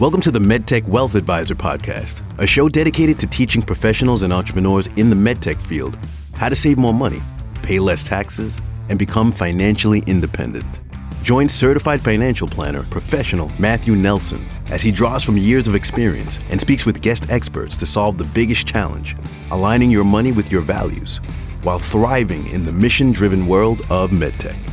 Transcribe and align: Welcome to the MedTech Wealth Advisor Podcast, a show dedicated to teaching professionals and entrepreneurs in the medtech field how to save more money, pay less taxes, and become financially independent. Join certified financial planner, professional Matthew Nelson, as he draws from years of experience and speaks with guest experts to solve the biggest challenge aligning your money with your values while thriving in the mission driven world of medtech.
Welcome 0.00 0.20
to 0.20 0.30
the 0.30 0.38
MedTech 0.38 0.86
Wealth 0.86 1.16
Advisor 1.16 1.56
Podcast, 1.56 2.22
a 2.38 2.46
show 2.46 2.68
dedicated 2.68 3.18
to 3.18 3.26
teaching 3.26 3.62
professionals 3.62 4.22
and 4.22 4.32
entrepreneurs 4.32 4.86
in 4.94 5.10
the 5.10 5.16
medtech 5.16 5.60
field 5.60 5.98
how 6.34 6.48
to 6.48 6.54
save 6.54 6.78
more 6.78 6.94
money, 6.94 7.20
pay 7.62 7.80
less 7.80 8.04
taxes, 8.04 8.60
and 8.88 8.96
become 8.96 9.32
financially 9.32 10.04
independent. 10.06 10.78
Join 11.24 11.48
certified 11.48 12.00
financial 12.00 12.46
planner, 12.46 12.84
professional 12.84 13.50
Matthew 13.58 13.96
Nelson, 13.96 14.48
as 14.66 14.82
he 14.82 14.92
draws 14.92 15.24
from 15.24 15.36
years 15.36 15.66
of 15.66 15.74
experience 15.74 16.38
and 16.48 16.60
speaks 16.60 16.86
with 16.86 17.02
guest 17.02 17.28
experts 17.28 17.76
to 17.78 17.84
solve 17.84 18.18
the 18.18 18.24
biggest 18.26 18.68
challenge 18.68 19.16
aligning 19.50 19.90
your 19.90 20.04
money 20.04 20.30
with 20.30 20.52
your 20.52 20.62
values 20.62 21.20
while 21.62 21.80
thriving 21.80 22.46
in 22.50 22.64
the 22.64 22.72
mission 22.72 23.10
driven 23.10 23.48
world 23.48 23.80
of 23.90 24.10
medtech. 24.10 24.67